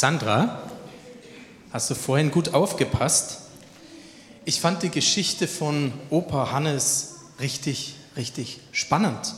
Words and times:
Sandra, 0.00 0.62
hast 1.72 1.90
du 1.90 1.94
vorhin 1.94 2.30
gut 2.30 2.54
aufgepasst? 2.54 3.40
Ich 4.46 4.58
fand 4.58 4.82
die 4.82 4.88
Geschichte 4.88 5.46
von 5.46 5.92
Opa 6.08 6.52
Hannes 6.52 7.16
richtig, 7.38 7.96
richtig 8.16 8.60
spannend. 8.72 9.34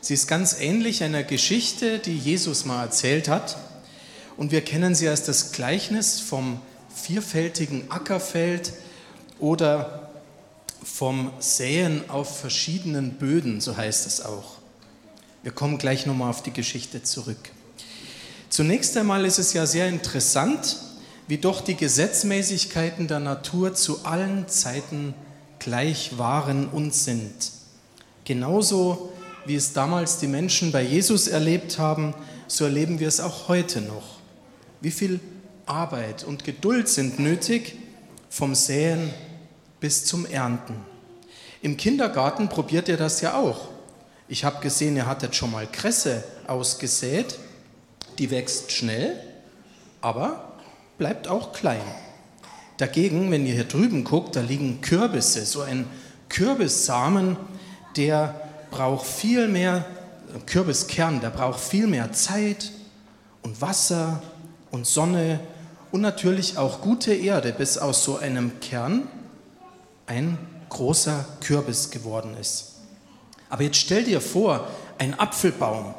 Sie 0.00 0.14
ist 0.14 0.26
ganz 0.26 0.58
ähnlich 0.58 1.04
einer 1.04 1.22
Geschichte, 1.22 2.00
die 2.00 2.18
Jesus 2.18 2.64
mal 2.64 2.82
erzählt 2.82 3.28
hat. 3.28 3.56
Und 4.36 4.50
wir 4.50 4.62
kennen 4.62 4.96
sie 4.96 5.08
als 5.08 5.22
das 5.22 5.52
Gleichnis 5.52 6.18
vom 6.18 6.60
vierfältigen 6.92 7.88
Ackerfeld 7.92 8.72
oder 9.38 10.10
vom 10.82 11.30
Säen 11.38 12.10
auf 12.10 12.40
verschiedenen 12.40 13.12
Böden, 13.12 13.60
so 13.60 13.76
heißt 13.76 14.08
es 14.08 14.24
auch. 14.24 14.56
Wir 15.44 15.52
kommen 15.52 15.78
gleich 15.78 16.04
nochmal 16.04 16.30
auf 16.30 16.42
die 16.42 16.52
Geschichte 16.52 17.04
zurück. 17.04 17.52
Zunächst 18.54 18.96
einmal 18.96 19.24
ist 19.24 19.40
es 19.40 19.52
ja 19.52 19.66
sehr 19.66 19.88
interessant, 19.88 20.76
wie 21.26 21.38
doch 21.38 21.60
die 21.60 21.74
Gesetzmäßigkeiten 21.74 23.08
der 23.08 23.18
Natur 23.18 23.74
zu 23.74 24.04
allen 24.04 24.46
Zeiten 24.46 25.12
gleich 25.58 26.18
waren 26.18 26.68
und 26.68 26.94
sind. 26.94 27.50
Genauso 28.24 29.12
wie 29.44 29.56
es 29.56 29.72
damals 29.72 30.18
die 30.18 30.28
Menschen 30.28 30.70
bei 30.70 30.82
Jesus 30.82 31.26
erlebt 31.26 31.80
haben, 31.80 32.14
so 32.46 32.64
erleben 32.64 33.00
wir 33.00 33.08
es 33.08 33.18
auch 33.18 33.48
heute 33.48 33.80
noch. 33.80 34.20
Wie 34.80 34.92
viel 34.92 35.18
Arbeit 35.66 36.22
und 36.22 36.44
Geduld 36.44 36.88
sind 36.88 37.18
nötig 37.18 37.74
vom 38.30 38.54
Säen 38.54 39.12
bis 39.80 40.04
zum 40.04 40.26
Ernten. 40.26 40.76
Im 41.60 41.76
Kindergarten 41.76 42.48
probiert 42.48 42.86
ihr 42.86 42.98
das 42.98 43.20
ja 43.20 43.36
auch. 43.36 43.66
Ich 44.28 44.44
habe 44.44 44.60
gesehen, 44.60 44.94
ihr 44.94 45.06
hattet 45.06 45.34
schon 45.34 45.50
mal 45.50 45.66
Kresse 45.66 46.22
ausgesät. 46.46 47.36
Die 48.18 48.30
wächst 48.30 48.72
schnell, 48.72 49.18
aber 50.00 50.52
bleibt 50.98 51.28
auch 51.28 51.52
klein. 51.52 51.82
Dagegen, 52.76 53.30
wenn 53.30 53.46
ihr 53.46 53.54
hier 53.54 53.64
drüben 53.64 54.04
guckt, 54.04 54.36
da 54.36 54.40
liegen 54.40 54.80
Kürbisse. 54.80 55.44
So 55.46 55.62
ein 55.62 55.86
Kürbissamen, 56.28 57.36
der 57.96 58.40
braucht 58.70 59.06
viel 59.06 59.48
mehr, 59.48 59.84
Kürbiskern, 60.46 61.20
der 61.20 61.30
braucht 61.30 61.60
viel 61.60 61.86
mehr 61.86 62.12
Zeit 62.12 62.72
und 63.42 63.60
Wasser 63.60 64.22
und 64.70 64.86
Sonne 64.86 65.38
und 65.92 66.00
natürlich 66.00 66.58
auch 66.58 66.80
gute 66.80 67.14
Erde, 67.14 67.52
bis 67.52 67.78
aus 67.78 68.02
so 68.02 68.18
einem 68.18 68.58
Kern 68.60 69.06
ein 70.06 70.38
großer 70.68 71.24
Kürbis 71.40 71.90
geworden 71.90 72.36
ist. 72.40 72.72
Aber 73.48 73.62
jetzt 73.62 73.76
stell 73.76 74.02
dir 74.02 74.20
vor, 74.20 74.66
ein 74.98 75.18
Apfelbaum. 75.18 75.94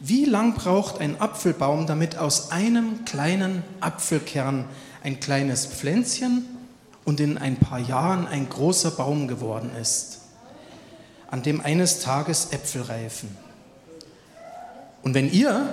Wie 0.00 0.24
lang 0.26 0.54
braucht 0.54 1.00
ein 1.00 1.20
Apfelbaum, 1.20 1.86
damit 1.86 2.18
aus 2.18 2.50
einem 2.50 3.04
kleinen 3.04 3.62
Apfelkern 3.80 4.66
ein 5.02 5.20
kleines 5.20 5.66
Pflänzchen 5.66 6.44
und 7.04 7.20
in 7.20 7.38
ein 7.38 7.56
paar 7.56 7.78
Jahren 7.78 8.26
ein 8.26 8.48
großer 8.48 8.90
Baum 8.90 9.26
geworden 9.26 9.70
ist, 9.80 10.20
an 11.30 11.42
dem 11.42 11.60
eines 11.60 12.00
Tages 12.00 12.48
Äpfel 12.50 12.82
reifen? 12.82 13.34
Und 15.02 15.14
wenn 15.14 15.32
ihr, 15.32 15.68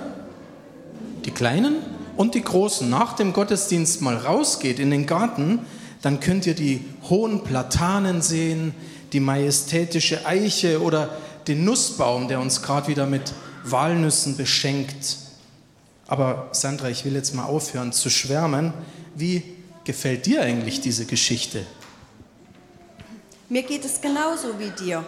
die 1.24 1.30
Kleinen 1.30 1.76
und 2.16 2.34
die 2.34 2.42
Großen, 2.42 2.88
nach 2.88 3.14
dem 3.14 3.32
Gottesdienst 3.32 4.00
mal 4.00 4.16
rausgeht 4.16 4.78
in 4.78 4.90
den 4.90 5.06
Garten, 5.06 5.60
dann 6.00 6.20
könnt 6.20 6.46
ihr 6.46 6.54
die 6.54 6.84
hohen 7.10 7.44
Platanen 7.44 8.22
sehen, 8.22 8.74
die 9.12 9.20
majestätische 9.20 10.24
Eiche 10.24 10.82
oder 10.82 11.10
den 11.46 11.64
Nussbaum, 11.64 12.28
der 12.28 12.40
uns 12.40 12.62
gerade 12.62 12.88
wieder 12.88 13.06
mit 13.06 13.32
Walnüssen 13.64 14.36
beschenkt. 14.36 15.16
Aber 16.06 16.48
Sandra, 16.52 16.88
ich 16.88 17.04
will 17.04 17.14
jetzt 17.14 17.34
mal 17.34 17.44
aufhören 17.44 17.92
zu 17.92 18.10
schwärmen. 18.10 18.72
Wie 19.14 19.42
gefällt 19.84 20.26
dir 20.26 20.42
eigentlich 20.42 20.80
diese 20.80 21.06
Geschichte? 21.06 21.66
Mir 23.48 23.62
geht 23.62 23.84
es 23.84 24.00
genauso 24.00 24.58
wie 24.58 24.70
dir. 24.70 25.04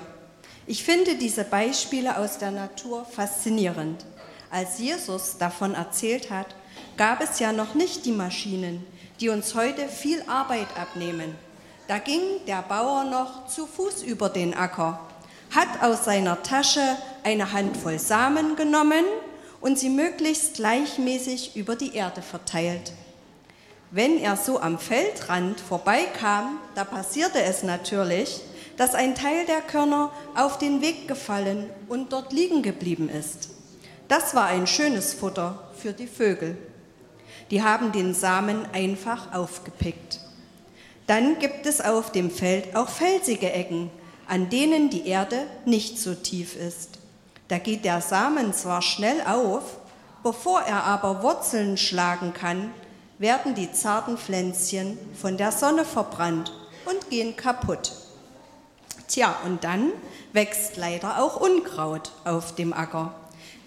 Ich 0.66 0.84
finde 0.84 1.16
diese 1.16 1.44
Beispiele 1.44 2.18
aus 2.18 2.38
der 2.38 2.50
Natur 2.50 3.04
faszinierend. 3.04 4.04
Als 4.50 4.78
Jesus 4.78 5.36
davon 5.38 5.74
erzählt 5.74 6.30
hat, 6.30 6.54
gab 6.96 7.22
es 7.22 7.38
ja 7.38 7.52
noch 7.52 7.74
nicht 7.74 8.04
die 8.04 8.12
Maschinen, 8.12 8.84
die 9.20 9.28
uns 9.28 9.54
heute 9.54 9.88
viel 9.88 10.22
Arbeit 10.26 10.68
abnehmen. 10.78 11.34
Da 11.88 11.98
ging 11.98 12.20
der 12.46 12.62
Bauer 12.62 13.04
noch 13.04 13.46
zu 13.46 13.66
Fuß 13.66 14.02
über 14.02 14.28
den 14.28 14.54
Acker, 14.54 15.00
hat 15.54 15.82
aus 15.82 16.04
seiner 16.04 16.42
Tasche 16.42 16.96
eine 17.26 17.52
Handvoll 17.52 17.98
Samen 17.98 18.54
genommen 18.54 19.04
und 19.60 19.80
sie 19.80 19.88
möglichst 19.88 20.54
gleichmäßig 20.54 21.56
über 21.56 21.74
die 21.74 21.96
Erde 21.96 22.22
verteilt. 22.22 22.92
Wenn 23.90 24.20
er 24.20 24.36
so 24.36 24.60
am 24.60 24.78
Feldrand 24.78 25.58
vorbeikam, 25.58 26.60
da 26.76 26.84
passierte 26.84 27.42
es 27.42 27.64
natürlich, 27.64 28.42
dass 28.76 28.94
ein 28.94 29.16
Teil 29.16 29.44
der 29.46 29.60
Körner 29.60 30.12
auf 30.36 30.58
den 30.58 30.82
Weg 30.82 31.08
gefallen 31.08 31.68
und 31.88 32.12
dort 32.12 32.32
liegen 32.32 32.62
geblieben 32.62 33.08
ist. 33.08 33.48
Das 34.06 34.36
war 34.36 34.46
ein 34.46 34.68
schönes 34.68 35.12
Futter 35.12 35.68
für 35.76 35.92
die 35.92 36.06
Vögel. 36.06 36.56
Die 37.50 37.60
haben 37.60 37.90
den 37.90 38.14
Samen 38.14 38.66
einfach 38.72 39.34
aufgepickt. 39.34 40.20
Dann 41.08 41.40
gibt 41.40 41.66
es 41.66 41.80
auf 41.80 42.12
dem 42.12 42.30
Feld 42.30 42.76
auch 42.76 42.88
felsige 42.88 43.52
Ecken, 43.52 43.90
an 44.28 44.48
denen 44.48 44.90
die 44.90 45.08
Erde 45.08 45.42
nicht 45.64 45.98
so 45.98 46.14
tief 46.14 46.54
ist. 46.54 47.00
Da 47.48 47.58
geht 47.58 47.84
der 47.84 48.00
Samen 48.00 48.52
zwar 48.52 48.82
schnell 48.82 49.20
auf, 49.22 49.62
bevor 50.22 50.62
er 50.62 50.84
aber 50.84 51.22
Wurzeln 51.22 51.76
schlagen 51.76 52.32
kann, 52.34 52.72
werden 53.18 53.54
die 53.54 53.72
zarten 53.72 54.18
Pflänzchen 54.18 54.98
von 55.14 55.36
der 55.36 55.52
Sonne 55.52 55.84
verbrannt 55.84 56.52
und 56.84 57.08
gehen 57.10 57.36
kaputt. 57.36 57.92
Tja, 59.08 59.36
und 59.44 59.64
dann 59.64 59.92
wächst 60.32 60.76
leider 60.76 61.22
auch 61.22 61.40
Unkraut 61.40 62.10
auf 62.24 62.54
dem 62.54 62.72
Acker. 62.72 63.14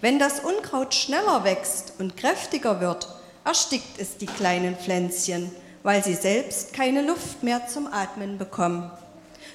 Wenn 0.00 0.18
das 0.18 0.40
Unkraut 0.40 0.94
schneller 0.94 1.44
wächst 1.44 1.94
und 1.98 2.16
kräftiger 2.16 2.80
wird, 2.80 3.08
erstickt 3.44 3.98
es 3.98 4.18
die 4.18 4.26
kleinen 4.26 4.76
Pflänzchen, 4.76 5.50
weil 5.82 6.04
sie 6.04 6.14
selbst 6.14 6.74
keine 6.74 7.02
Luft 7.02 7.42
mehr 7.42 7.66
zum 7.66 7.86
Atmen 7.86 8.38
bekommen. 8.38 8.90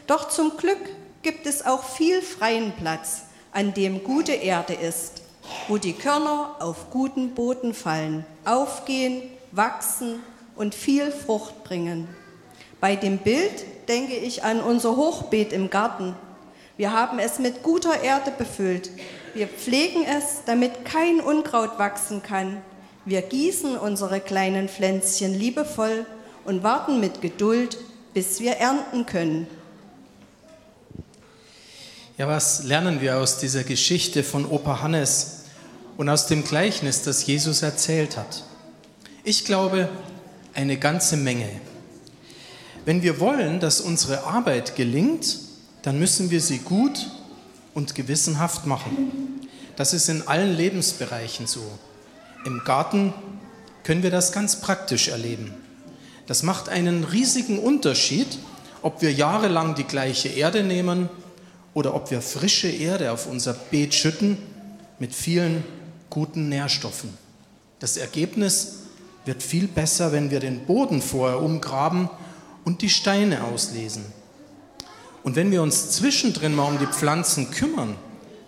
Doch 0.07 0.29
zum 0.29 0.57
Glück 0.57 0.89
gibt 1.21 1.45
es 1.45 1.65
auch 1.65 1.83
viel 1.83 2.21
freien 2.21 2.73
Platz, 2.73 3.21
an 3.55 3.73
dem 3.73 4.03
gute 4.03 4.33
Erde 4.33 4.73
ist, 4.73 5.23
wo 5.67 5.77
die 5.77 5.93
Körner 5.93 6.57
auf 6.59 6.91
guten 6.91 7.33
Boden 7.33 7.73
fallen, 7.73 8.25
aufgehen, 8.45 9.23
wachsen 9.51 10.19
und 10.55 10.75
viel 10.75 11.11
Frucht 11.11 11.63
bringen. 11.63 12.07
Bei 12.79 12.95
dem 12.95 13.17
Bild 13.17 13.65
denke 13.87 14.15
ich 14.15 14.43
an 14.43 14.59
unser 14.59 14.95
Hochbeet 14.95 15.53
im 15.53 15.71
Garten. 15.71 16.15
Wir 16.77 16.91
haben 16.91 17.17
es 17.17 17.39
mit 17.39 17.63
guter 17.63 18.03
Erde 18.03 18.31
befüllt. 18.37 18.91
Wir 19.33 19.47
pflegen 19.47 20.03
es, 20.05 20.43
damit 20.45 20.85
kein 20.85 21.19
Unkraut 21.19 21.79
wachsen 21.79 22.21
kann 22.21 22.61
wir 23.07 23.21
gießen 23.21 23.77
unsere 23.77 24.19
kleinen 24.19 24.67
Pflänzchen 24.67 25.31
liebevoll 25.37 26.07
und 26.43 26.63
warten 26.63 26.99
mit 26.99 27.21
Geduld, 27.21 27.77
bis 28.15 28.39
wir 28.39 28.53
ernten 28.53 29.05
können. 29.05 29.45
Ja, 32.17 32.29
was 32.29 32.63
lernen 32.63 33.01
wir 33.01 33.17
aus 33.17 33.39
dieser 33.39 33.65
Geschichte 33.65 34.23
von 34.23 34.45
Opa 34.45 34.81
Hannes 34.81 35.41
und 35.97 36.07
aus 36.07 36.27
dem 36.27 36.45
Gleichnis, 36.45 37.01
das 37.01 37.27
Jesus 37.27 37.61
erzählt 37.61 38.15
hat? 38.15 38.43
Ich 39.25 39.43
glaube, 39.43 39.89
eine 40.53 40.77
ganze 40.77 41.17
Menge. 41.17 41.49
Wenn 42.85 43.03
wir 43.03 43.19
wollen, 43.19 43.59
dass 43.59 43.81
unsere 43.81 44.23
Arbeit 44.23 44.77
gelingt, 44.77 45.39
dann 45.81 45.99
müssen 45.99 46.31
wir 46.31 46.39
sie 46.39 46.59
gut 46.59 47.11
und 47.73 47.95
gewissenhaft 47.95 48.65
machen. 48.65 49.41
Das 49.75 49.93
ist 49.93 50.07
in 50.07 50.25
allen 50.25 50.55
Lebensbereichen 50.55 51.47
so. 51.47 51.69
Im 52.45 52.61
Garten 52.63 53.13
können 53.83 54.03
wir 54.03 54.11
das 54.11 54.31
ganz 54.31 54.61
praktisch 54.61 55.09
erleben. 55.09 55.53
Das 56.27 56.43
macht 56.43 56.69
einen 56.69 57.03
riesigen 57.03 57.59
Unterschied, 57.59 58.39
ob 58.81 59.01
wir 59.01 59.11
jahrelang 59.11 59.75
die 59.75 59.83
gleiche 59.83 60.29
Erde 60.29 60.63
nehmen 60.63 61.09
oder 61.75 61.93
ob 61.93 62.09
wir 62.09 62.21
frische 62.21 62.69
Erde 62.69 63.11
auf 63.11 63.27
unser 63.27 63.53
Beet 63.53 63.93
schütten 63.93 64.37
mit 64.97 65.13
vielen 65.13 65.63
guten 66.09 66.49
Nährstoffen. 66.49 67.15
Das 67.79 67.97
Ergebnis 67.97 68.77
wird 69.25 69.43
viel 69.43 69.67
besser, 69.67 70.11
wenn 70.11 70.31
wir 70.31 70.39
den 70.39 70.65
Boden 70.65 71.01
vorher 71.01 71.41
umgraben 71.41 72.09
und 72.63 72.81
die 72.81 72.89
Steine 72.89 73.43
auslesen. 73.43 74.05
Und 75.23 75.35
wenn 75.35 75.51
wir 75.51 75.61
uns 75.61 75.91
zwischendrin 75.91 76.55
mal 76.55 76.71
um 76.71 76.79
die 76.79 76.87
Pflanzen 76.87 77.51
kümmern, 77.51 77.95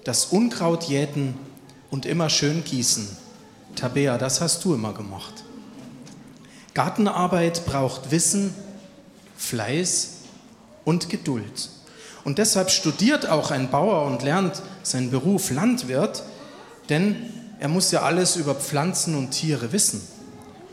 das 0.06 0.26
Unkraut 0.28 0.86
jäten 0.86 1.36
und 1.90 2.06
immer 2.06 2.30
schön 2.30 2.64
gießen. 2.64 3.08
Tabea, 3.76 4.18
das 4.18 4.40
hast 4.40 4.64
du 4.64 4.74
immer 4.74 4.94
gemacht. 4.94 5.44
Gartenarbeit 6.74 7.66
braucht 7.66 8.12
Wissen, 8.12 8.54
Fleiß 9.36 10.12
und 10.86 11.10
Geduld. 11.10 11.70
Und 12.28 12.40
deshalb 12.40 12.72
studiert 12.72 13.30
auch 13.30 13.52
ein 13.52 13.72
Bauer 13.72 14.06
und 14.06 14.22
lernt 14.22 14.62
seinen 14.84 15.12
Beruf 15.12 15.50
Landwirt, 15.50 16.24
denn 16.90 17.32
er 17.62 17.70
muss 17.70 17.90
ja 17.92 18.02
alles 18.02 18.36
über 18.36 18.54
Pflanzen 18.54 19.16
und 19.16 19.32
Tiere 19.32 19.72
wissen. 19.72 20.06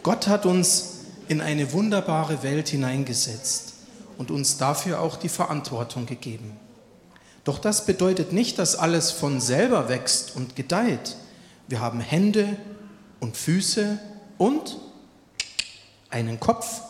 Gott 0.02 0.26
hat 0.26 0.46
uns 0.46 0.94
in 1.28 1.40
eine 1.40 1.72
wunderbare 1.72 2.42
Welt 2.42 2.70
hineingesetzt 2.70 3.74
und 4.18 4.32
uns 4.32 4.58
dafür 4.58 5.00
auch 5.00 5.14
die 5.14 5.28
Verantwortung 5.28 6.06
gegeben. 6.06 6.56
Doch 7.44 7.60
das 7.60 7.86
bedeutet 7.86 8.32
nicht, 8.32 8.58
dass 8.58 8.74
alles 8.74 9.12
von 9.12 9.40
selber 9.40 9.88
wächst 9.88 10.34
und 10.34 10.56
gedeiht. 10.56 11.14
Wir 11.68 11.78
haben 11.78 12.00
Hände 12.00 12.56
und 13.20 13.36
Füße 13.36 14.00
und 14.38 14.76
einen 16.10 16.40
Kopf, 16.40 16.80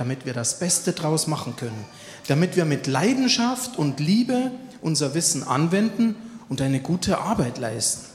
damit 0.00 0.24
wir 0.24 0.32
das 0.32 0.58
Beste 0.58 0.94
draus 0.94 1.26
machen 1.26 1.56
können, 1.56 1.84
damit 2.26 2.56
wir 2.56 2.64
mit 2.64 2.86
Leidenschaft 2.86 3.78
und 3.78 4.00
Liebe 4.00 4.50
unser 4.80 5.12
Wissen 5.12 5.46
anwenden 5.46 6.16
und 6.48 6.62
eine 6.62 6.80
gute 6.80 7.18
Arbeit 7.18 7.58
leisten. 7.58 8.06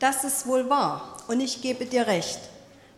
Das 0.00 0.22
ist 0.22 0.46
wohl 0.46 0.68
wahr 0.68 1.16
und 1.28 1.40
ich 1.40 1.62
gebe 1.62 1.86
dir 1.86 2.06
recht. 2.06 2.40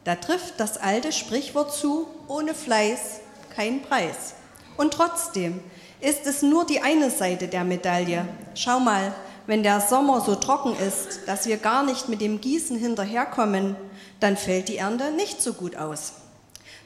Da 0.03 0.17
trifft 0.17 0.55
das 0.59 0.77
alte 0.77 1.13
Sprichwort 1.13 1.73
zu, 1.73 2.09
ohne 2.27 2.53
Fleiß 2.53 3.21
kein 3.55 3.83
Preis. 3.83 4.35
Und 4.77 4.93
trotzdem 4.93 5.61
ist 6.01 6.27
es 6.27 6.43
nur 6.43 6.67
die 6.67 6.81
eine 6.81 7.13
Seite 7.13 7.47
der 7.47 7.63
Medaille. 7.63 8.27
Schau 8.57 8.81
mal, 8.81 9.15
wenn 9.47 9.63
der 9.63 9.81
Sommer 9.81 10.21
so 10.21 10.35
trocken 10.35 10.75
ist, 10.85 11.29
dass 11.29 11.47
wir 11.47 11.59
gar 11.59 11.85
nicht 11.85 12.09
mit 12.09 12.21
dem 12.21 12.41
Gießen 12.41 12.77
hinterherkommen, 12.77 13.77
dann 14.19 14.37
fällt 14.37 14.69
die 14.69 14.79
Ernte 14.79 15.13
nicht 15.13 15.41
so 15.41 15.53
gut 15.53 15.77
aus. 15.77 16.15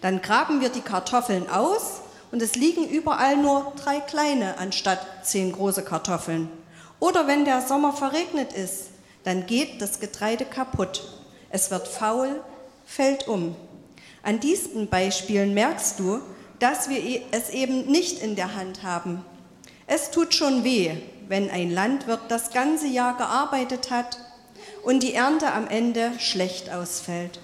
Dann 0.01 0.23
graben 0.23 0.61
wir 0.61 0.71
die 0.71 0.81
Kartoffeln 0.81 1.49
aus 1.49 2.01
und 2.33 2.43
es 2.43 2.55
liegen 2.55 2.89
überall 2.89 3.37
nur 3.37 3.73
drei 3.83 4.01
kleine 4.01 4.59
anstatt 4.59 5.01
zehn 5.25 5.53
große 5.53 5.85
Kartoffeln. 5.85 6.49
Oder 7.01 7.27
wenn 7.27 7.45
der 7.45 7.63
Sommer 7.63 7.93
verregnet 7.93 8.53
ist, 8.53 8.89
dann 9.25 9.47
geht 9.47 9.83
das 9.83 10.01
Getreide 10.01 10.45
kaputt. 10.45 11.03
Es 11.51 11.71
wird 11.71 11.89
faul, 11.89 12.41
fällt 12.87 13.29
um. 13.29 13.57
An 14.23 14.41
diesen 14.41 14.89
Beispielen 14.89 15.55
merkst 15.55 15.99
du, 15.99 16.21
dass 16.59 16.89
wir 16.89 17.03
e- 17.03 17.23
es 17.31 17.51
eben 17.51 17.87
nicht 17.87 18.23
in 18.23 18.37
der 18.37 18.55
Hand 18.55 18.83
haben. 18.83 19.25
Es 19.87 20.11
tut 20.11 20.35
schon 20.35 20.63
weh, 20.63 20.93
wenn 21.29 21.51
ein 21.51 21.71
Landwirt 21.71 22.21
das 22.29 22.51
ganze 22.51 22.87
Jahr 22.87 23.17
gearbeitet 23.17 23.91
hat 23.91 24.19
und 24.83 25.03
die 25.03 25.15
Ernte 25.15 25.53
am 25.53 25.67
Ende 25.69 26.13
schlecht 26.19 26.71
ausfällt. 26.71 27.41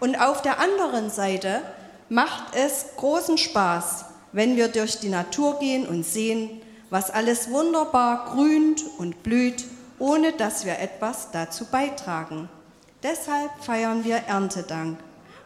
Und 0.00 0.20
auf 0.20 0.42
der 0.42 0.60
anderen 0.60 1.10
Seite 1.10 1.62
macht 2.08 2.54
es 2.54 2.86
großen 2.96 3.38
Spaß, 3.38 4.04
wenn 4.32 4.56
wir 4.56 4.68
durch 4.68 4.98
die 4.98 5.08
Natur 5.08 5.58
gehen 5.58 5.86
und 5.86 6.04
sehen, 6.04 6.60
was 6.90 7.10
alles 7.10 7.50
wunderbar 7.50 8.32
grünt 8.32 8.84
und 8.98 9.22
blüht, 9.22 9.64
ohne 9.98 10.32
dass 10.32 10.64
wir 10.64 10.78
etwas 10.78 11.30
dazu 11.30 11.64
beitragen. 11.66 12.48
Deshalb 13.02 13.50
feiern 13.60 14.04
wir 14.04 14.16
Erntedank, 14.16 14.98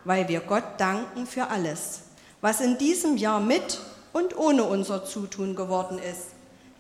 weil 0.05 0.29
wir 0.29 0.41
Gott 0.41 0.65
danken 0.79 1.27
für 1.27 1.49
alles 1.49 2.03
was 2.41 2.61
in 2.61 2.79
diesem 2.79 3.17
Jahr 3.17 3.41
mit 3.41 3.81
und 4.13 4.37
ohne 4.37 4.65
unser 4.65 5.05
Zutun 5.05 5.57
geworden 5.57 5.99
ist. 5.99 6.29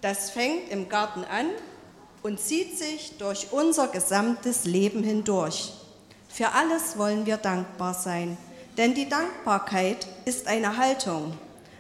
Das 0.00 0.30
fängt 0.30 0.70
im 0.70 0.88
Garten 0.88 1.25
an 1.25 1.46
und 2.22 2.40
zieht 2.40 2.78
sich 2.78 3.19
durch 3.19 3.48
unser 3.50 3.88
gesamtes 3.88 4.64
Leben 4.64 5.02
hindurch. 5.02 5.72
Für 6.28 6.52
alles 6.52 6.98
wollen 6.98 7.26
wir 7.26 7.36
dankbar 7.36 7.94
sein, 7.94 8.36
denn 8.78 8.94
die 8.94 9.08
Dankbarkeit 9.08 10.06
ist 10.25 10.46
eine 10.46 10.78
Haltung, 10.78 11.34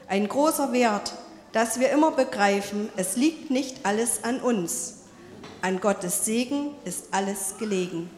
ein 0.06 0.28
großer 0.28 0.72
Wert, 0.72 1.14
dass 1.52 1.80
wir 1.80 1.90
immer 1.90 2.10
begreifen, 2.10 2.90
es 2.96 3.16
liegt 3.16 3.50
nicht 3.50 3.86
alles 3.86 4.24
an 4.24 4.40
uns. 4.40 4.96
An 5.62 5.80
Gottes 5.80 6.26
Segen 6.26 6.72
ist 6.84 7.06
alles 7.10 7.54
gelegen. 7.58 8.10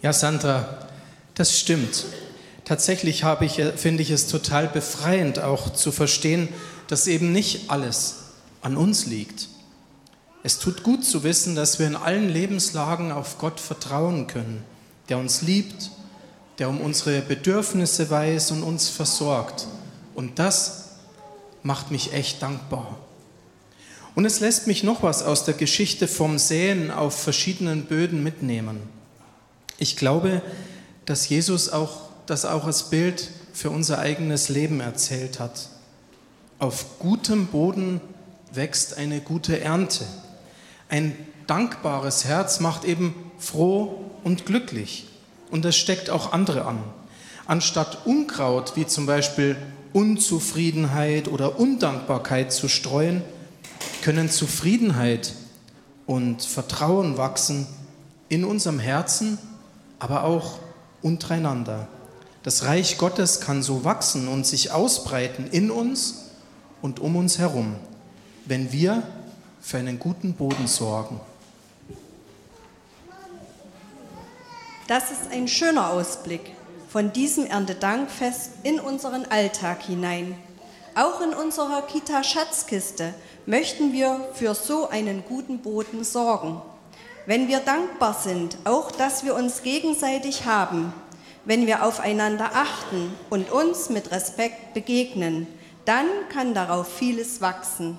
Ja, 0.00 0.12
Sandra, 0.12 0.78
das 1.34 1.58
stimmt 1.58 2.06
tatsächlich 2.64 3.24
habe 3.24 3.44
ich, 3.44 3.62
finde 3.76 4.02
ich 4.02 4.10
es 4.10 4.26
total 4.26 4.68
befreiend 4.68 5.38
auch 5.38 5.72
zu 5.72 5.92
verstehen, 5.92 6.48
dass 6.88 7.06
eben 7.06 7.32
nicht 7.32 7.70
alles 7.70 8.16
an 8.62 8.76
uns 8.76 9.06
liegt. 9.06 9.48
Es 10.42 10.58
tut 10.58 10.82
gut 10.82 11.04
zu 11.04 11.22
wissen, 11.22 11.54
dass 11.54 11.78
wir 11.78 11.86
in 11.86 11.96
allen 11.96 12.28
Lebenslagen 12.28 13.12
auf 13.12 13.38
Gott 13.38 13.60
vertrauen 13.60 14.26
können, 14.26 14.62
der 15.08 15.18
uns 15.18 15.42
liebt, 15.42 15.90
der 16.58 16.68
um 16.68 16.80
unsere 16.80 17.20
Bedürfnisse 17.20 18.10
weiß 18.10 18.52
und 18.52 18.62
uns 18.62 18.88
versorgt. 18.88 19.66
Und 20.14 20.38
das 20.38 20.90
macht 21.62 21.90
mich 21.90 22.12
echt 22.12 22.42
dankbar. 22.42 22.98
Und 24.14 24.24
es 24.24 24.40
lässt 24.40 24.66
mich 24.66 24.84
noch 24.84 25.02
was 25.02 25.22
aus 25.22 25.44
der 25.44 25.54
Geschichte 25.54 26.06
vom 26.06 26.38
Säen 26.38 26.90
auf 26.90 27.20
verschiedenen 27.20 27.86
Böden 27.86 28.22
mitnehmen. 28.22 28.80
Ich 29.78 29.96
glaube, 29.96 30.40
dass 31.04 31.28
Jesus 31.28 31.68
auch 31.68 32.02
das 32.26 32.44
auch 32.44 32.64
als 32.64 32.90
Bild 32.90 33.30
für 33.52 33.70
unser 33.70 33.98
eigenes 33.98 34.48
Leben 34.48 34.80
erzählt 34.80 35.40
hat. 35.40 35.68
Auf 36.58 36.98
gutem 37.00 37.48
Boden 37.48 38.00
wächst 38.52 38.96
eine 38.96 39.20
gute 39.20 39.60
Ernte. 39.60 40.04
Ein 40.88 41.16
dankbares 41.46 42.24
Herz 42.24 42.60
macht 42.60 42.84
eben 42.84 43.14
froh 43.38 44.10
und 44.22 44.46
glücklich. 44.46 45.06
Und 45.54 45.64
das 45.64 45.76
steckt 45.76 46.10
auch 46.10 46.32
andere 46.32 46.64
an. 46.64 46.80
Anstatt 47.46 48.06
Unkraut 48.06 48.72
wie 48.74 48.88
zum 48.88 49.06
Beispiel 49.06 49.54
Unzufriedenheit 49.92 51.28
oder 51.28 51.60
Undankbarkeit 51.60 52.52
zu 52.52 52.66
streuen, 52.66 53.22
können 54.02 54.28
Zufriedenheit 54.28 55.32
und 56.06 56.42
Vertrauen 56.42 57.18
wachsen 57.18 57.68
in 58.28 58.44
unserem 58.44 58.80
Herzen, 58.80 59.38
aber 60.00 60.24
auch 60.24 60.58
untereinander. 61.02 61.86
Das 62.42 62.64
Reich 62.64 62.98
Gottes 62.98 63.40
kann 63.40 63.62
so 63.62 63.84
wachsen 63.84 64.26
und 64.26 64.48
sich 64.48 64.72
ausbreiten 64.72 65.46
in 65.52 65.70
uns 65.70 66.30
und 66.82 66.98
um 66.98 67.14
uns 67.14 67.38
herum, 67.38 67.76
wenn 68.44 68.72
wir 68.72 69.04
für 69.60 69.78
einen 69.78 70.00
guten 70.00 70.32
Boden 70.34 70.66
sorgen. 70.66 71.20
Das 74.86 75.10
ist 75.10 75.32
ein 75.32 75.48
schöner 75.48 75.90
Ausblick 75.90 76.52
von 76.90 77.10
diesem 77.10 77.46
Erntedankfest 77.46 78.50
in 78.64 78.78
unseren 78.78 79.24
Alltag 79.24 79.82
hinein. 79.82 80.36
Auch 80.94 81.22
in 81.22 81.32
unserer 81.32 81.80
Kita 81.86 82.22
Schatzkiste 82.22 83.14
möchten 83.46 83.94
wir 83.94 84.28
für 84.34 84.54
so 84.54 84.90
einen 84.90 85.24
guten 85.26 85.60
Boden 85.60 86.04
sorgen. 86.04 86.60
Wenn 87.24 87.48
wir 87.48 87.60
dankbar 87.60 88.12
sind, 88.12 88.58
auch 88.64 88.90
dass 88.90 89.24
wir 89.24 89.34
uns 89.34 89.62
gegenseitig 89.62 90.44
haben, 90.44 90.92
wenn 91.46 91.66
wir 91.66 91.82
aufeinander 91.82 92.50
achten 92.52 93.10
und 93.30 93.50
uns 93.50 93.88
mit 93.88 94.10
Respekt 94.12 94.74
begegnen, 94.74 95.46
dann 95.86 96.06
kann 96.28 96.52
darauf 96.52 96.88
vieles 96.92 97.40
wachsen. 97.40 97.96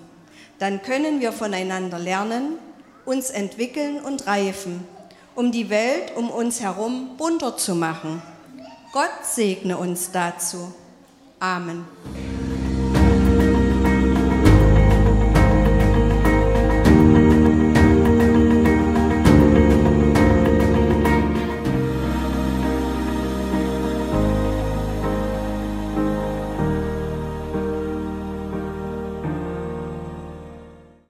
Dann 0.60 0.84
können 0.84 1.20
wir 1.20 1.32
voneinander 1.32 1.98
lernen, 1.98 2.60
uns 3.06 3.32
entwickeln 3.32 4.02
und 4.02 4.28
reifen, 4.28 4.88
um 5.36 5.52
die 5.52 5.70
Welt 5.70 6.16
um 6.16 6.30
uns 6.30 6.62
herum 6.62 7.12
bunter 7.18 7.58
zu 7.58 7.76
machen. 7.76 8.22
Gott 8.92 9.24
segne 9.24 9.78
uns 9.78 10.12
dazu. 10.12 10.74
Amen. 11.40 11.86